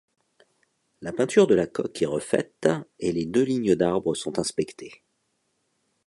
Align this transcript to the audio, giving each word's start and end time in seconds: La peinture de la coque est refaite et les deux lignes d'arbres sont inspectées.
La 1.03 1.13
peinture 1.13 1.45
de 1.45 1.53
la 1.53 1.67
coque 1.67 2.01
est 2.01 2.07
refaite 2.07 2.67
et 2.97 3.11
les 3.11 3.27
deux 3.27 3.43
lignes 3.43 3.75
d'arbres 3.75 4.15
sont 4.15 4.39
inspectées. 4.39 5.03